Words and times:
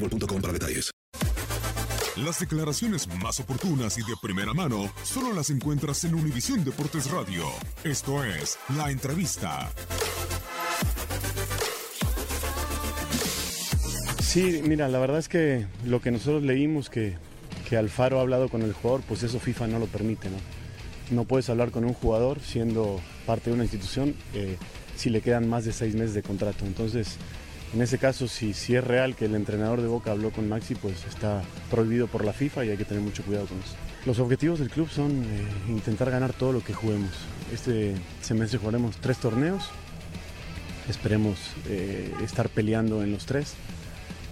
boostmobile.com 0.00 0.40
para 0.40 0.52
detalles. 0.52 0.90
Las 2.16 2.40
declaraciones 2.40 3.06
más 3.22 3.38
oportunas 3.38 3.96
y 3.96 4.00
de 4.00 4.14
primera 4.20 4.52
mano 4.52 4.92
solo 5.04 5.32
las 5.32 5.50
encuentras 5.50 6.02
en 6.02 6.14
Univisión 6.14 6.64
Deportes 6.64 7.10
Radio. 7.10 7.44
Esto 7.84 8.24
es 8.24 8.58
La 8.76 8.90
Entrevista. 8.90 9.70
Sí, 14.20 14.60
mira, 14.64 14.88
la 14.88 14.98
verdad 14.98 15.18
es 15.18 15.28
que 15.28 15.66
lo 15.86 16.00
que 16.00 16.10
nosotros 16.10 16.42
leímos 16.42 16.90
que, 16.90 17.16
que 17.68 17.76
Alfaro 17.76 18.18
ha 18.18 18.22
hablado 18.22 18.48
con 18.48 18.62
el 18.62 18.72
jugador, 18.72 19.02
pues 19.06 19.22
eso 19.22 19.38
FIFA 19.38 19.68
no 19.68 19.78
lo 19.78 19.86
permite, 19.86 20.28
¿no? 20.28 20.36
No 21.10 21.24
puedes 21.24 21.48
hablar 21.48 21.70
con 21.70 21.84
un 21.84 21.94
jugador 21.94 22.40
siendo 22.40 23.00
parte 23.26 23.50
de 23.50 23.54
una 23.54 23.64
institución 23.64 24.14
eh, 24.34 24.56
si 24.96 25.08
le 25.08 25.20
quedan 25.20 25.48
más 25.48 25.64
de 25.64 25.72
seis 25.72 25.94
meses 25.94 26.14
de 26.14 26.22
contrato. 26.22 26.66
Entonces, 26.66 27.16
en 27.74 27.82
ese 27.82 27.98
caso, 27.98 28.28
si, 28.28 28.54
si 28.54 28.74
es 28.74 28.84
real 28.84 29.14
que 29.14 29.26
el 29.26 29.34
entrenador 29.34 29.82
de 29.82 29.88
Boca 29.88 30.10
habló 30.10 30.30
con 30.30 30.48
Maxi, 30.48 30.74
pues 30.74 31.04
está 31.06 31.42
prohibido 31.70 32.06
por 32.06 32.24
la 32.24 32.32
FIFA 32.32 32.64
y 32.64 32.70
hay 32.70 32.76
que 32.76 32.84
tener 32.84 33.02
mucho 33.02 33.22
cuidado 33.22 33.46
con 33.46 33.58
eso. 33.58 33.74
Los 34.06 34.18
objetivos 34.20 34.58
del 34.58 34.70
club 34.70 34.88
son 34.88 35.10
eh, 35.22 35.46
intentar 35.68 36.10
ganar 36.10 36.32
todo 36.32 36.52
lo 36.52 36.64
que 36.64 36.72
juguemos. 36.72 37.10
Este 37.52 37.94
semestre 38.22 38.58
jugaremos 38.58 38.96
tres 38.96 39.18
torneos. 39.18 39.64
Esperemos 40.88 41.38
eh, 41.68 42.10
estar 42.24 42.48
peleando 42.48 43.02
en 43.02 43.12
los 43.12 43.26
tres. 43.26 43.54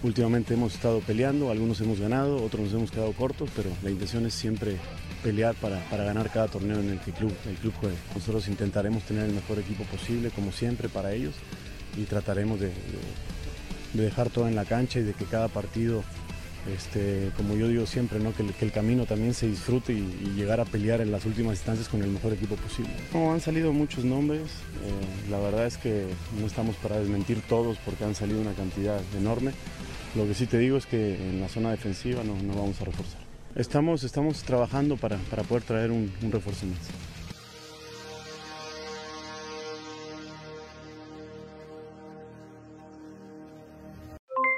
Últimamente 0.01 0.55
hemos 0.55 0.73
estado 0.73 0.99
peleando, 1.01 1.51
algunos 1.51 1.79
hemos 1.81 1.99
ganado, 1.99 2.43
otros 2.43 2.65
nos 2.65 2.73
hemos 2.73 2.91
quedado 2.91 3.11
cortos, 3.13 3.49
pero 3.55 3.69
la 3.83 3.89
intención 3.89 4.25
es 4.25 4.33
siempre 4.33 4.77
pelear 5.23 5.55
para, 5.55 5.79
para 5.89 6.03
ganar 6.03 6.31
cada 6.31 6.47
torneo 6.47 6.79
en 6.79 6.89
el 6.89 6.99
que 6.99 7.11
club, 7.11 7.33
el 7.47 7.55
club 7.55 7.73
juegue. 7.79 7.95
Nosotros 8.15 8.47
intentaremos 8.47 9.03
tener 9.03 9.25
el 9.25 9.33
mejor 9.33 9.59
equipo 9.59 9.83
posible, 9.85 10.29
como 10.29 10.51
siempre, 10.51 10.87
para 10.87 11.13
ellos 11.13 11.33
y 11.95 12.03
trataremos 12.03 12.59
de, 12.59 12.67
de- 12.67 12.73
de 13.93 14.03
dejar 14.03 14.29
todo 14.29 14.47
en 14.47 14.55
la 14.55 14.65
cancha 14.65 14.99
y 14.99 15.03
de 15.03 15.13
que 15.13 15.23
cada 15.25 15.47
partido, 15.47 16.03
este, 16.75 17.31
como 17.37 17.55
yo 17.55 17.67
digo 17.69 17.85
siempre, 17.85 18.19
¿no? 18.19 18.33
que, 18.35 18.43
el, 18.43 18.53
que 18.53 18.65
el 18.65 18.71
camino 18.71 19.05
también 19.05 19.33
se 19.33 19.47
disfrute 19.47 19.93
y, 19.93 19.97
y 20.25 20.33
llegar 20.35 20.59
a 20.59 20.65
pelear 20.65 20.99
en 21.01 21.11
las 21.11 21.25
últimas 21.25 21.55
instancias 21.57 21.87
con 21.87 22.01
el 22.03 22.09
mejor 22.09 22.33
equipo 22.33 22.55
posible. 22.55 22.91
No, 23.13 23.31
han 23.31 23.39
salido 23.39 23.71
muchos 23.71 24.03
nombres, 24.03 24.41
eh, 24.41 25.29
la 25.31 25.39
verdad 25.39 25.65
es 25.67 25.77
que 25.77 26.05
no 26.39 26.45
estamos 26.45 26.75
para 26.75 26.99
desmentir 26.99 27.41
todos 27.47 27.77
porque 27.85 28.03
han 28.03 28.13
salido 28.15 28.41
una 28.41 28.51
cantidad 28.53 28.99
enorme. 29.17 29.51
Lo 30.15 30.25
que 30.27 30.33
sí 30.33 30.45
te 30.47 30.57
digo 30.57 30.77
es 30.77 30.85
que 30.85 31.15
en 31.15 31.39
la 31.41 31.47
zona 31.47 31.71
defensiva 31.71 32.23
no, 32.23 32.35
no 32.41 32.53
vamos 32.59 32.79
a 32.81 32.85
reforzar. 32.85 33.21
Estamos, 33.55 34.03
estamos 34.03 34.43
trabajando 34.43 34.97
para, 34.97 35.17
para 35.29 35.43
poder 35.43 35.63
traer 35.63 35.91
un, 35.91 36.11
un 36.21 36.31
refuerzo 36.31 36.65
más. 36.65 36.77